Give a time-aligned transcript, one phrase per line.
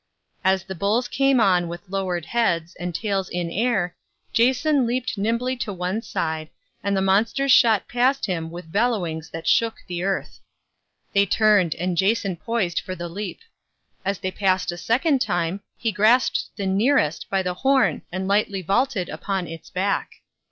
[0.43, 3.95] As the bulls came on with lowered heads, and tails in air,
[4.33, 6.49] Jason leaped nimbly to one side,
[6.83, 10.39] and the monsters shot past him with bellowings that shook the earth.
[11.13, 13.41] They turned and Jason poised for the leap.
[14.03, 18.63] As they passed a second time, he grasped the nearest by the horn and lightly
[18.63, 20.13] vaulted upon its back.